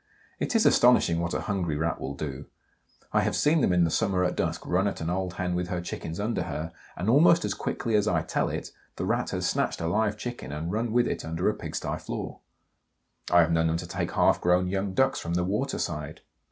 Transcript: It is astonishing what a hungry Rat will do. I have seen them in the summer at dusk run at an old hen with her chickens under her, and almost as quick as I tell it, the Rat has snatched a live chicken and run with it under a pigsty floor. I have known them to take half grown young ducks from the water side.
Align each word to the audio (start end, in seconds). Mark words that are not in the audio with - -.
It 0.39 0.55
is 0.55 0.65
astonishing 0.65 1.19
what 1.19 1.35
a 1.35 1.41
hungry 1.41 1.77
Rat 1.77 2.01
will 2.01 2.15
do. 2.15 2.45
I 3.13 3.21
have 3.21 3.35
seen 3.35 3.61
them 3.61 3.71
in 3.71 3.83
the 3.83 3.91
summer 3.91 4.23
at 4.23 4.35
dusk 4.35 4.65
run 4.65 4.87
at 4.87 4.99
an 4.99 5.11
old 5.11 5.35
hen 5.35 5.53
with 5.53 5.67
her 5.67 5.79
chickens 5.79 6.19
under 6.19 6.41
her, 6.45 6.71
and 6.97 7.07
almost 7.07 7.45
as 7.45 7.53
quick 7.53 7.85
as 7.85 8.07
I 8.07 8.23
tell 8.23 8.49
it, 8.49 8.71
the 8.95 9.05
Rat 9.05 9.29
has 9.29 9.47
snatched 9.47 9.79
a 9.79 9.85
live 9.85 10.17
chicken 10.17 10.51
and 10.51 10.71
run 10.71 10.91
with 10.91 11.07
it 11.07 11.23
under 11.23 11.47
a 11.49 11.53
pigsty 11.53 11.97
floor. 11.97 12.39
I 13.31 13.41
have 13.41 13.51
known 13.51 13.67
them 13.67 13.77
to 13.77 13.87
take 13.87 14.13
half 14.13 14.41
grown 14.41 14.65
young 14.65 14.95
ducks 14.95 15.19
from 15.19 15.35
the 15.35 15.43
water 15.45 15.77
side. 15.77 16.21